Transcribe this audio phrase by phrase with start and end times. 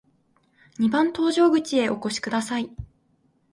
[0.79, 2.71] 二番搭乗口へお越しください。